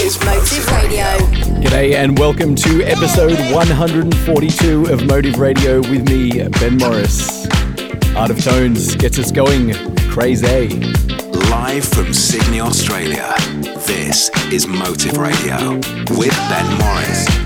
is 0.00 0.18
Motive 0.24 0.66
Radio. 0.72 1.04
G'day 1.60 1.94
and 1.94 2.18
welcome 2.18 2.54
to 2.54 2.82
episode 2.82 3.38
142 3.52 4.86
of 4.86 5.06
Motive 5.06 5.38
Radio 5.38 5.80
with 5.80 6.08
me, 6.08 6.48
Ben 6.60 6.76
Morris. 6.78 7.46
Art 8.16 8.30
of 8.30 8.42
Tones 8.42 8.96
gets 8.96 9.18
us 9.18 9.30
going. 9.30 9.74
Crazy. 10.10 10.68
Live 11.50 11.84
from 11.84 12.12
Sydney, 12.12 12.60
Australia. 12.60 13.34
This 13.86 14.30
is 14.52 14.66
Motive 14.66 15.16
Radio 15.16 15.76
with 16.16 16.36
Ben 16.48 16.78
Morris. 16.78 17.43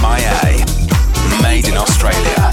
MIA, 0.00 0.64
made 1.42 1.68
in 1.68 1.76
Australia. 1.76 2.50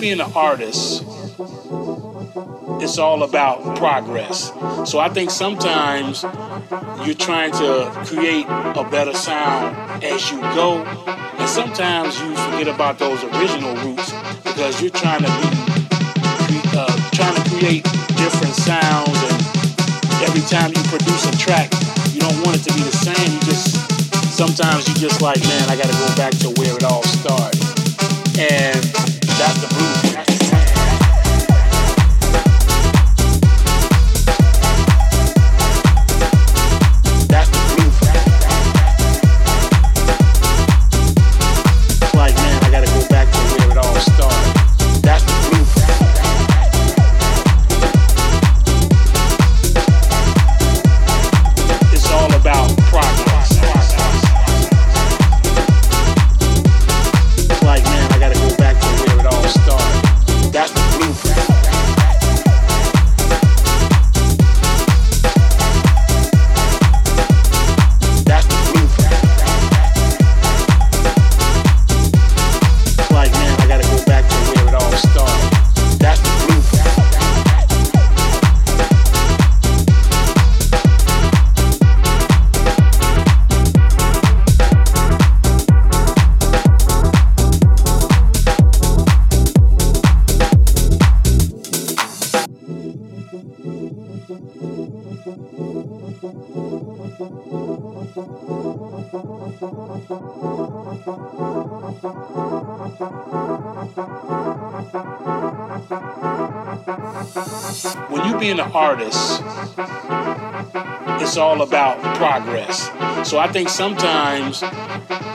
Being 0.00 0.20
an 0.20 0.32
artist, 0.32 0.97
it's 2.88 2.96
all 2.96 3.22
about 3.22 3.76
progress. 3.76 4.50
So 4.90 4.98
I 4.98 5.10
think 5.10 5.30
sometimes 5.30 6.22
you're 7.04 7.20
trying 7.20 7.52
to 7.52 7.92
create 8.06 8.46
a 8.48 8.88
better 8.90 9.12
sound 9.12 9.76
as 10.02 10.32
you 10.32 10.40
go, 10.56 10.80
and 11.36 11.48
sometimes 11.48 12.18
you 12.18 12.34
forget 12.48 12.66
about 12.66 12.98
those 12.98 13.22
original 13.24 13.76
roots 13.84 14.10
because 14.42 14.80
you're 14.80 14.90
trying 14.90 15.20
to 15.20 15.28
be 16.48 16.56
uh, 16.72 16.88
trying 17.12 17.36
to 17.36 17.44
create 17.50 17.84
different 18.16 18.56
sounds, 18.56 19.20
and 19.20 19.36
every 20.24 20.40
time 20.48 20.72
you 20.72 20.82
produce 20.88 21.28
a 21.28 21.36
track, 21.36 21.68
you 22.14 22.20
don't 22.20 22.40
want 22.40 22.56
it 22.56 22.64
to 22.64 22.72
be 22.72 22.80
the 22.80 22.96
same. 23.04 23.32
You 23.34 23.40
just 23.40 23.76
sometimes 24.34 24.88
you 24.88 24.94
just 24.94 25.20
like, 25.20 25.40
man, 25.42 25.68
I 25.68 25.76
got 25.76 25.92
to 25.92 25.98
go 25.98 26.08
back 26.16 26.32
to 26.40 26.48
where 26.56 26.74
it 26.74 26.84
all 26.84 27.02
started, 27.02 27.60
and 28.40 28.80
that's 29.36 29.60
the 29.60 29.68
blues. 29.76 29.97
Being 108.68 108.76
an 108.76 108.76
artist, 108.76 109.42
it's 111.22 111.36
all 111.36 111.62
about 111.62 112.00
progress. 112.16 112.90
So 113.28 113.38
I 113.38 113.48
think 113.48 113.68
sometimes 113.68 114.62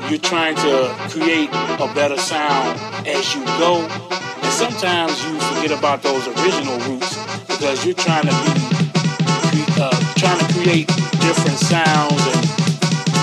you're 0.10 0.20
trying 0.20 0.56
to 0.56 0.94
create 1.10 1.50
a 1.50 1.92
better 1.94 2.18
sound 2.18 2.80
as 3.08 3.34
you 3.36 3.44
go, 3.60 3.82
and 3.82 4.54
sometimes 4.54 5.24
you 5.26 5.40
forget 5.40 5.78
about 5.78 6.02
those 6.04 6.28
original 6.28 6.78
roots 6.90 7.16
because 7.48 7.86
you're 7.86 7.96
trying 7.96 8.24
to 8.24 8.36
be 9.52 9.64
uh, 9.80 9.90
trying 10.16 10.40
to 10.40 10.54
create 10.54 10.88
different 11.22 11.58
sounds, 11.58 12.22
and 12.34 12.46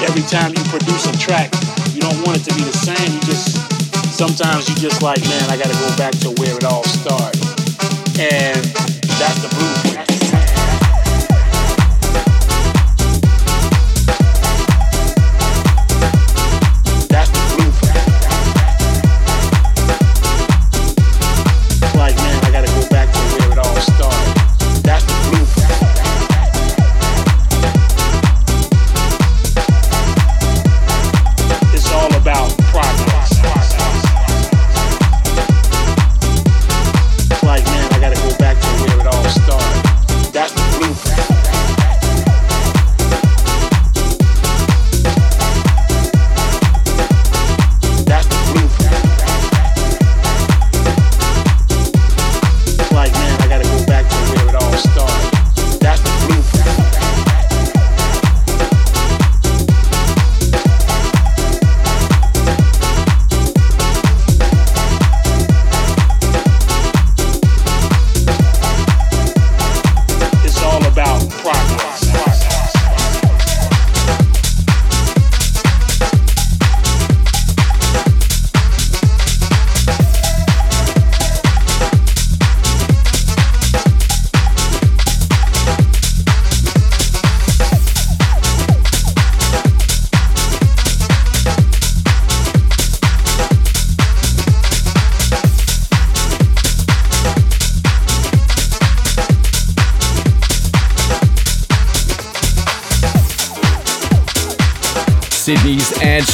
every 0.02 0.23
time 0.23 0.50
you 0.50 0.62
produce 0.64 1.07
a 1.07 1.19
track, 1.19 1.52
you 1.95 2.00
don't 2.00 2.21
want 2.26 2.38
it 2.38 2.45
to 2.45 2.55
be 2.55 2.62
the 2.62 2.73
same. 2.73 3.12
You 3.14 3.21
just 3.21 3.57
sometimes 4.17 4.69
you 4.69 4.75
just 4.76 5.02
like, 5.02 5.21
man, 5.23 5.50
I 5.50 5.57
got 5.57 5.71
to 5.71 5.79
go 5.79 5.97
back 5.97 6.12
to 6.21 6.31
where 6.40 6.57
it 6.57 6.64
all 6.64 6.85
started, 6.85 7.43
and 8.19 8.59
that's 9.19 9.43
the 9.43 9.49
blues. 9.55 9.80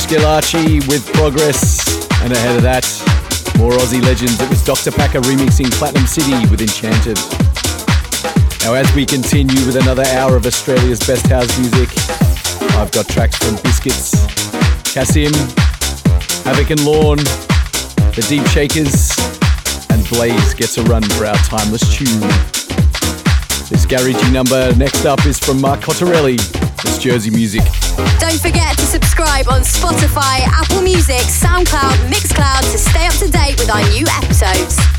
Schillaci 0.07 0.87
with 0.87 1.05
Progress. 1.15 1.83
And 2.23 2.33
ahead 2.33 2.55
of 2.55 2.63
that, 2.63 2.87
more 3.59 3.73
Aussie 3.73 4.01
legends. 4.01 4.41
It 4.41 4.49
was 4.49 4.63
Dr. 4.63 4.93
Packer 4.93 5.21
remixing 5.23 5.69
Platinum 5.73 6.07
City 6.07 6.39
with 6.49 6.61
Enchanted. 6.61 7.19
Now, 8.63 8.75
as 8.75 8.87
we 8.95 9.05
continue 9.05 9.67
with 9.67 9.75
another 9.75 10.05
hour 10.15 10.37
of 10.37 10.47
Australia's 10.47 11.01
best 11.01 11.27
house 11.27 11.51
music, 11.59 11.91
I've 12.79 12.93
got 12.93 13.09
tracks 13.09 13.37
from 13.39 13.57
Biscuits, 13.65 14.15
Cassim, 14.95 15.35
Havoc 16.47 16.71
and 16.71 16.85
Lawn, 16.87 17.19
The 18.15 18.25
Deep 18.29 18.47
Shakers, 18.55 19.11
and 19.91 20.09
Blaze 20.09 20.55
gets 20.55 20.79
a 20.79 20.85
run 20.85 21.03
for 21.19 21.27
our 21.27 21.35
timeless 21.51 21.83
tune. 21.91 22.21
This 23.67 23.85
garagey 23.87 24.33
number 24.33 24.73
next 24.77 25.05
up 25.05 25.27
is 25.27 25.41
from 25.41 25.61
Mark 25.61 25.81
Cottarelli. 25.81 26.39
It's 26.85 26.99
Jersey 26.99 27.31
music. 27.31 27.65
Don't 28.19 28.41
forget 28.41 28.77
to 28.77 28.85
subscribe 28.85 29.49
on 29.49 29.63
Spotify, 29.63 30.41
Apple 30.47 30.83
Music, 30.83 31.23
SoundCloud, 31.23 32.11
Mixcloud 32.11 32.71
to 32.73 32.79
stay 32.79 33.07
up 33.07 33.15
to 33.15 33.29
date 33.31 33.59
with 33.59 33.71
our 33.71 33.83
new 33.91 34.05
episodes. 34.23 34.96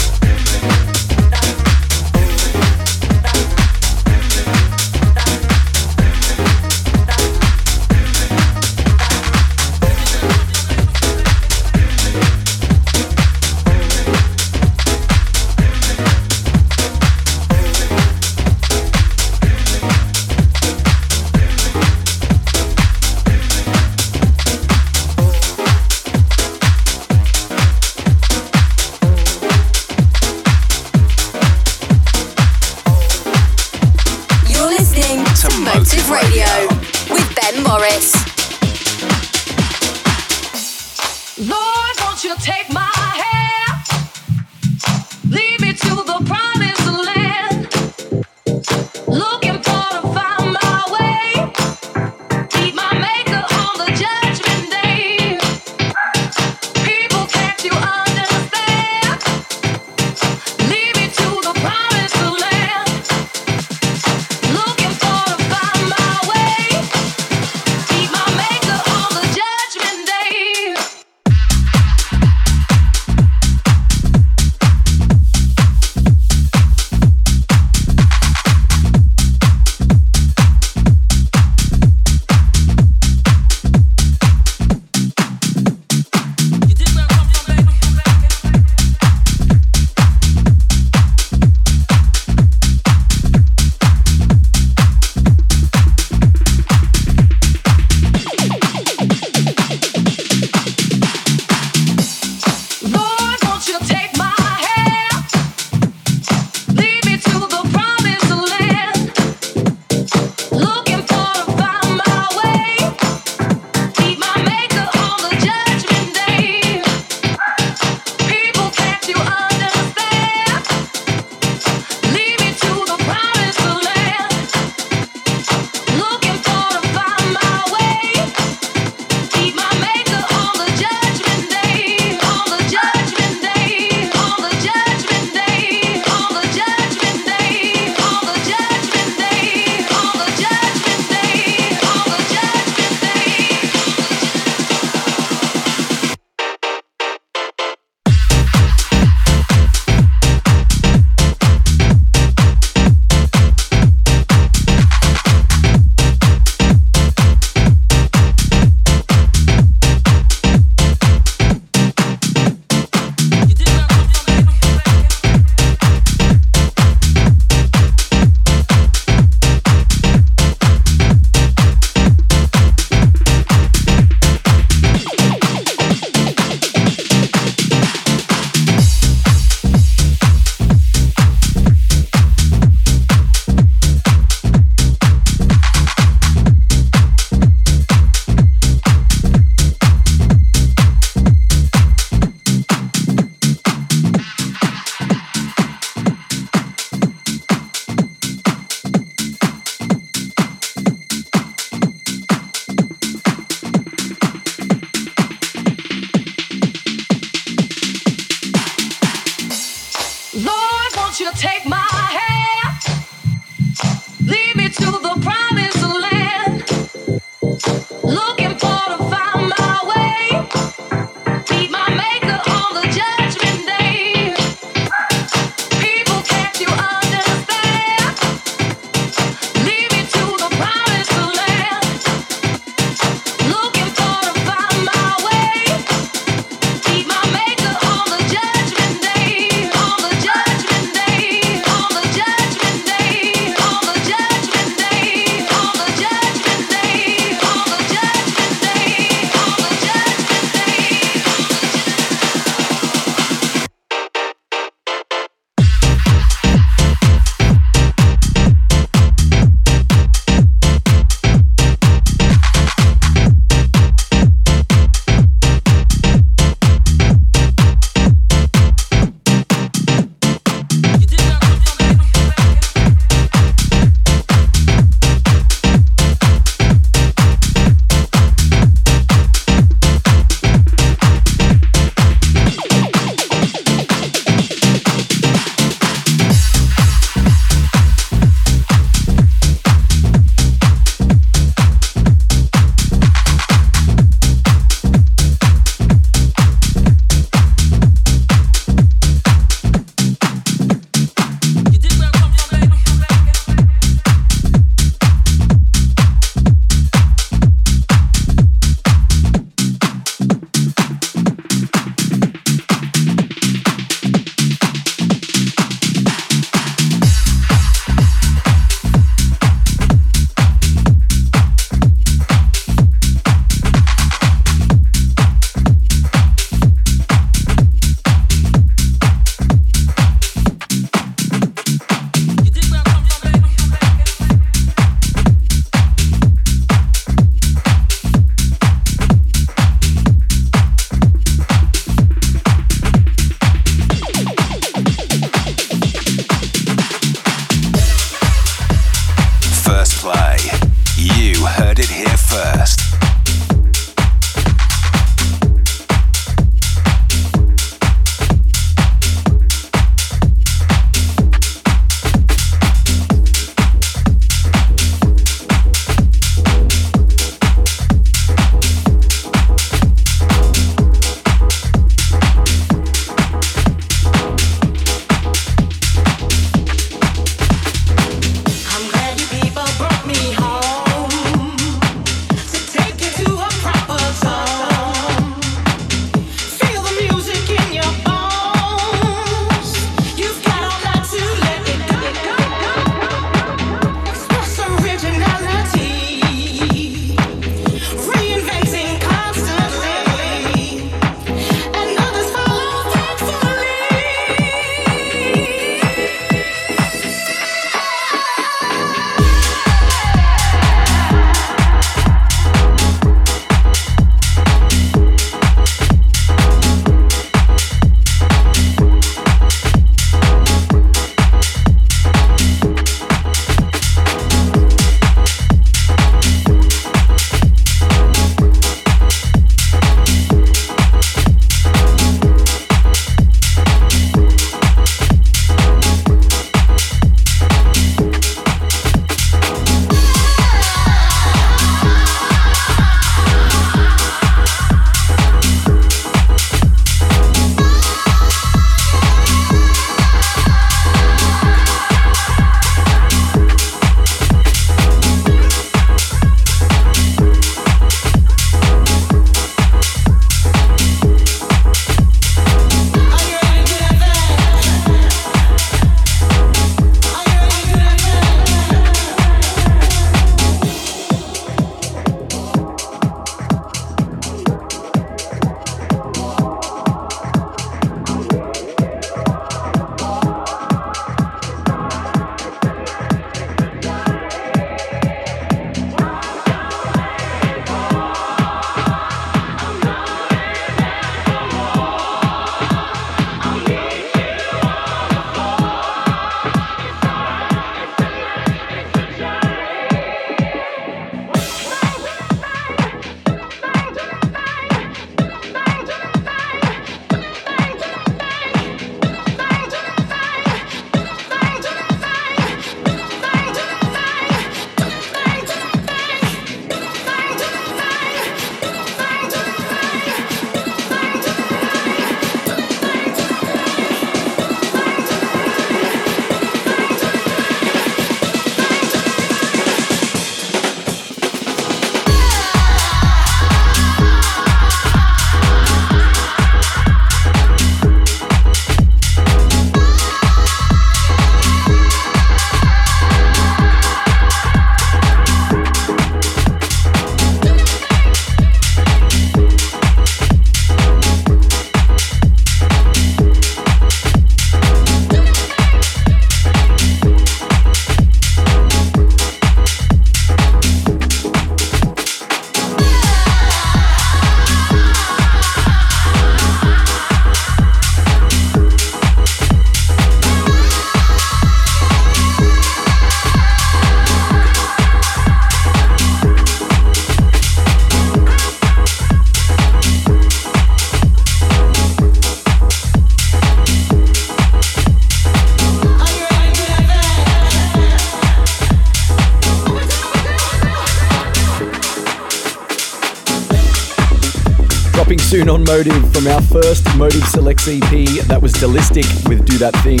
Soon 595.28 595.50
on 595.50 595.62
Motive 595.64 596.10
from 596.14 596.26
our 596.26 596.40
first 596.40 596.86
Motive 596.96 597.22
Selects 597.24 597.68
EP. 597.68 597.90
That 598.28 598.40
was 598.40 598.54
Delistic 598.54 599.04
with 599.28 599.44
Do 599.44 599.58
That 599.58 599.76
Thing. 599.84 600.00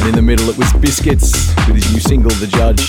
And 0.00 0.08
in 0.08 0.14
the 0.14 0.22
middle 0.22 0.48
it 0.48 0.56
was 0.56 0.72
Biscuits 0.80 1.52
with 1.68 1.76
his 1.76 1.92
new 1.92 2.00
single, 2.00 2.30
The 2.40 2.46
Judge. 2.48 2.88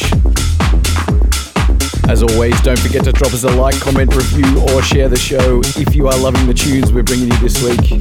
As 2.07 2.23
always, 2.23 2.55
don't 2.61 2.79
forget 2.79 3.03
to 3.03 3.11
drop 3.11 3.33
us 3.33 3.43
a 3.43 3.49
like, 3.49 3.77
comment, 3.81 4.15
review, 4.15 4.47
or 4.71 4.81
share 4.81 5.09
the 5.09 5.17
show 5.19 5.59
if 5.75 5.93
you 5.93 6.07
are 6.07 6.17
loving 6.17 6.47
the 6.47 6.53
tunes 6.53 6.93
we're 6.93 7.03
bringing 7.03 7.27
you 7.27 7.37
this 7.39 7.61
week. 7.61 7.99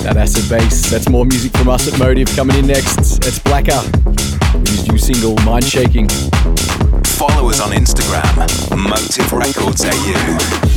That 0.00 0.16
acid 0.16 0.48
bass, 0.48 0.88
that's 0.88 1.10
more 1.10 1.26
music 1.26 1.52
from 1.58 1.68
us 1.68 1.92
at 1.92 1.98
Motive 1.98 2.28
coming 2.34 2.56
in 2.56 2.66
next. 2.66 3.20
It's 3.26 3.38
Blacker 3.38 3.84
with 4.56 4.68
his 4.72 4.88
new 4.88 4.96
single, 4.96 5.36
Mind 5.44 5.64
Shaking. 5.64 6.08
Follow 7.20 7.50
us 7.50 7.60
on 7.60 7.76
Instagram, 7.76 8.24
Motive 8.72 9.30
Records 9.30 9.84
AU. 9.84 10.75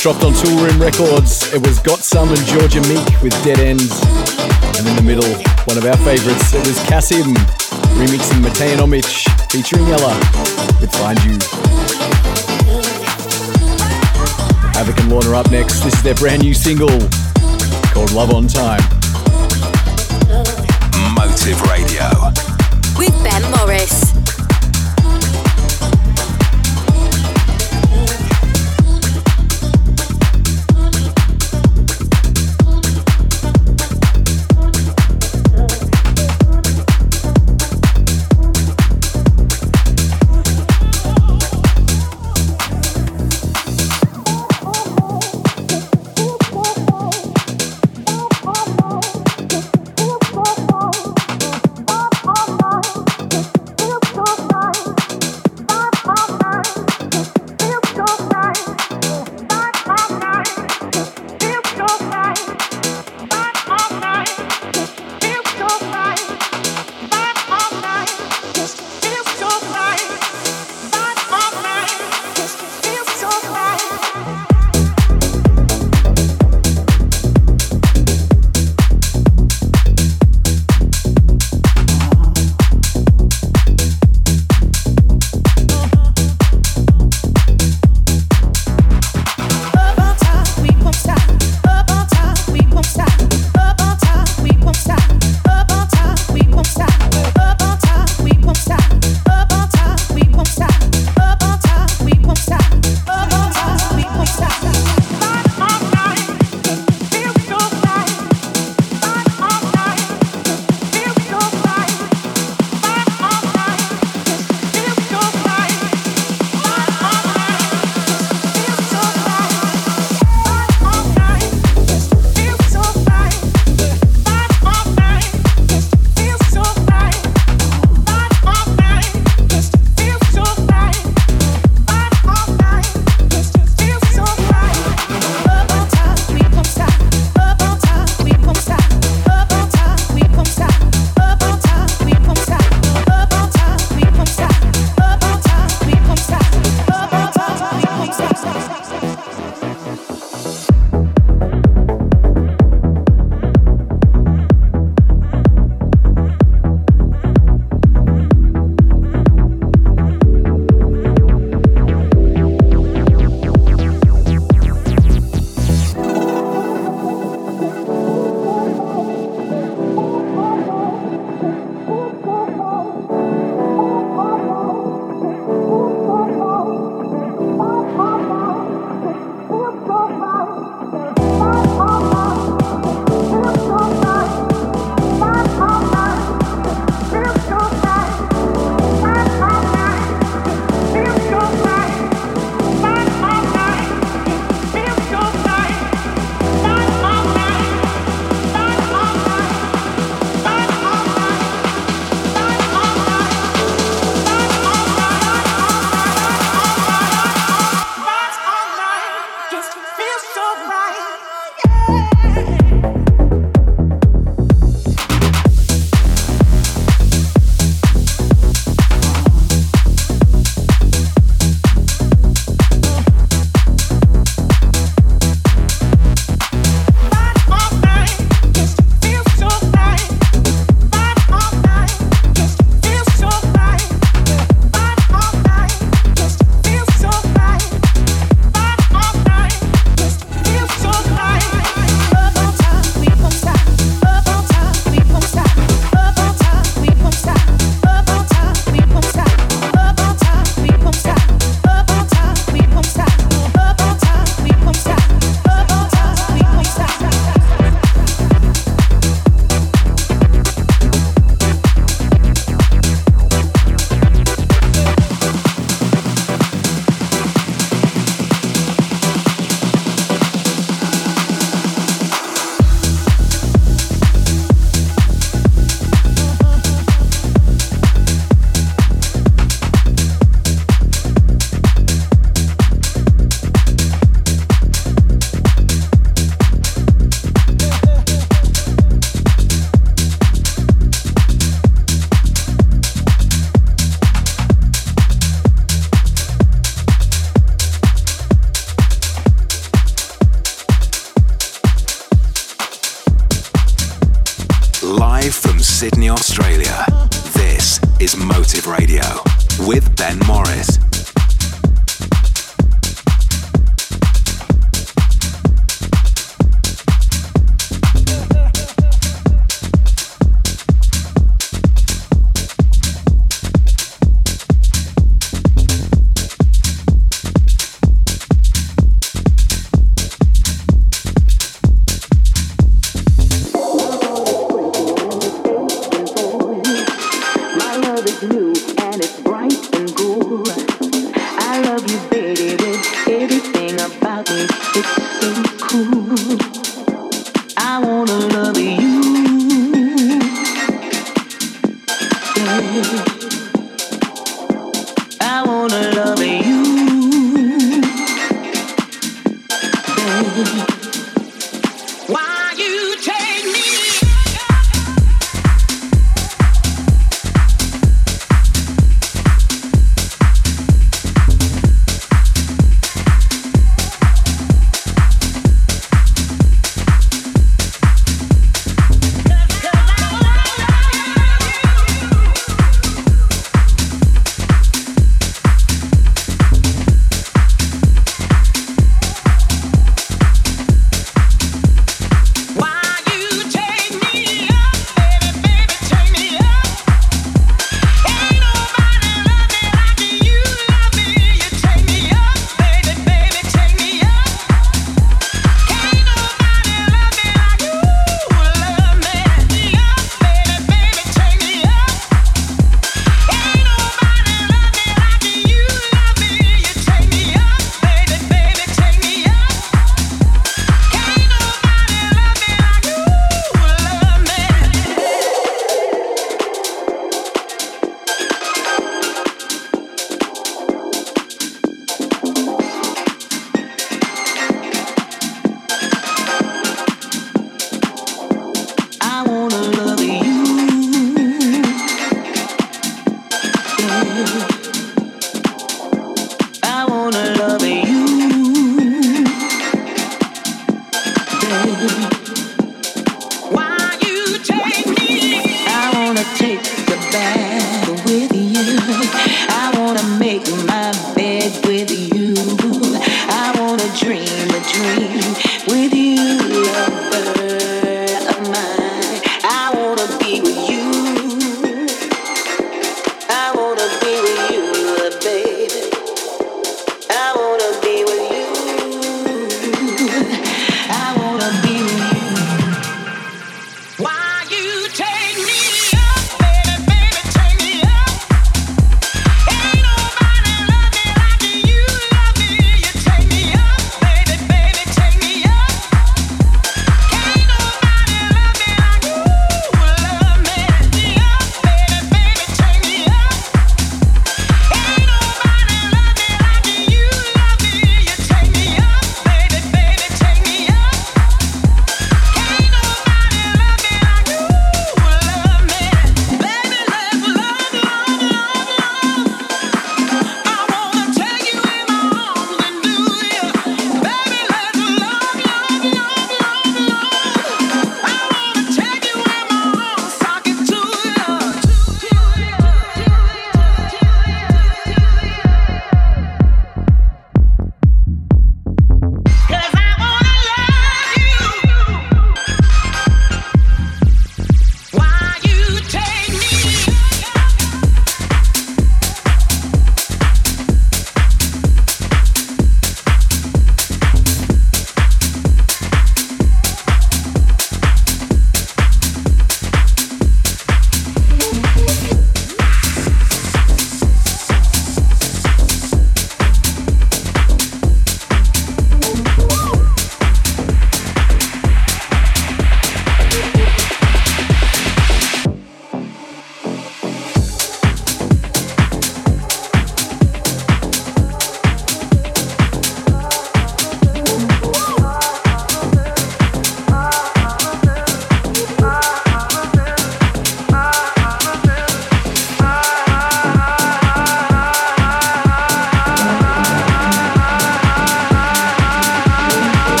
Dropped 0.00 0.24
on 0.24 0.32
Toolroom 0.32 0.80
Records. 0.80 1.52
It 1.52 1.60
was 1.60 1.78
Got 1.80 1.98
Some 1.98 2.30
and 2.30 2.38
Georgia 2.46 2.80
Meek 2.88 3.20
with 3.20 3.32
Dead 3.44 3.60
Ends. 3.60 4.00
And 4.78 4.88
in 4.88 4.96
the 4.96 5.02
middle, 5.04 5.28
one 5.66 5.76
of 5.76 5.84
our 5.84 5.96
favourites, 5.98 6.54
it 6.54 6.66
was 6.66 6.78
Kasim 6.88 7.34
remixing 8.00 8.40
Matej 8.40 8.78
Omic 8.78 9.04
featuring 9.52 9.84
Ella 9.88 10.16
with 10.80 10.90
Find 10.96 11.22
You. 11.24 11.36
Havoc 14.72 14.98
and 15.00 15.10
Lorna 15.10 15.36
up 15.36 15.50
next. 15.50 15.80
This 15.80 15.92
is 15.92 16.02
their 16.02 16.14
brand 16.14 16.42
new 16.42 16.54
single 16.54 16.88
called 17.92 18.12
Love 18.12 18.32
on 18.32 18.46
Time. 18.46 18.80
Motive 21.14 21.60
Radio. 21.68 21.79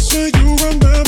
With 0.00 0.80
their 0.80 0.99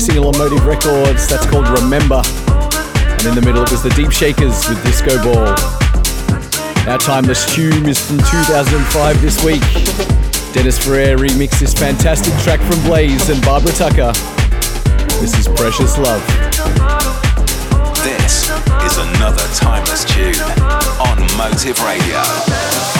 single 0.00 0.28
on 0.28 0.38
Motive 0.38 0.64
Records. 0.64 1.28
That's 1.28 1.44
called 1.46 1.68
Remember. 1.68 2.22
And 2.24 3.26
in 3.26 3.34
the 3.34 3.42
middle, 3.44 3.62
it 3.62 3.70
was 3.70 3.82
the 3.82 3.90
Deep 3.90 4.10
Shakers 4.10 4.66
with 4.68 4.82
Disco 4.82 5.22
Ball. 5.22 5.54
Our 6.88 6.98
Timeless 6.98 7.44
Tune 7.54 7.86
is 7.86 8.00
from 8.00 8.18
2005 8.18 9.20
this 9.20 9.44
week. 9.44 9.60
Dennis 10.54 10.78
Ferrer 10.78 11.18
remixed 11.18 11.60
this 11.60 11.74
fantastic 11.74 12.32
track 12.42 12.60
from 12.60 12.82
Blaze 12.84 13.28
and 13.28 13.42
Barbara 13.44 13.72
Tucker. 13.72 14.12
This 15.20 15.38
is 15.38 15.46
Precious 15.48 15.98
Love. 15.98 16.24
This 18.02 18.48
is 18.84 18.96
another 18.96 19.46
Timeless 19.54 20.04
Tune 20.06 20.40
on 20.98 21.20
Motive 21.36 21.78
Radio. 21.84 22.99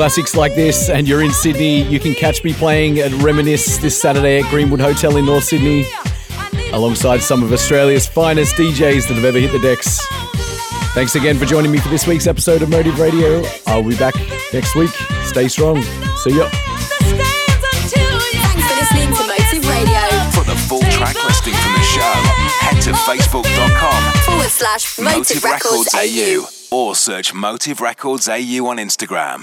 Classics 0.00 0.34
like 0.34 0.54
this 0.54 0.88
and 0.88 1.06
you're 1.06 1.22
in 1.22 1.30
Sydney, 1.30 1.82
you 1.82 2.00
can 2.00 2.14
catch 2.14 2.42
me 2.42 2.54
playing 2.54 3.00
at 3.00 3.12
Reminisce 3.20 3.76
this 3.76 4.00
Saturday 4.00 4.40
at 4.40 4.48
Greenwood 4.48 4.80
Hotel 4.80 5.18
in 5.18 5.26
North 5.26 5.44
Sydney, 5.44 5.84
alongside 6.72 7.20
some 7.20 7.42
of 7.42 7.52
Australia's 7.52 8.06
finest 8.06 8.54
DJs 8.54 9.08
that 9.08 9.16
have 9.16 9.26
ever 9.26 9.38
hit 9.38 9.52
the 9.52 9.58
decks. 9.58 10.00
Thanks 10.94 11.16
again 11.16 11.36
for 11.36 11.44
joining 11.44 11.70
me 11.70 11.76
for 11.76 11.90
this 11.90 12.06
week's 12.06 12.26
episode 12.26 12.62
of 12.62 12.70
Motive 12.70 12.98
Radio. 12.98 13.42
I'll 13.66 13.82
be 13.82 13.94
back 13.94 14.14
next 14.54 14.74
week. 14.74 14.88
Stay 15.24 15.48
strong. 15.48 15.82
See 16.16 16.34
ya. 16.34 16.48
Thanks 16.48 17.92
for 17.92 18.76
listening 18.80 19.12
to 19.12 19.22
Motive 19.28 19.68
Radio. 19.68 20.00
For 20.32 20.44
the 20.44 20.56
full 20.66 20.80
track 20.96 21.22
listing 21.26 21.52
from 21.52 21.72
the 21.74 21.82
show, 21.82 22.14
head 22.64 22.80
to 22.84 22.92
facebook.com 22.92 24.12
Forward 24.24 24.48
slash 24.48 24.98
Motive, 24.98 25.18
Motive 25.18 25.44
Records 25.44 25.92
Records 25.92 26.70
AU 26.72 26.74
or 26.74 26.94
search 26.94 27.34
Motive 27.34 27.82
Records 27.82 28.30
AU 28.30 28.66
on 28.66 28.78
Instagram. 28.78 29.42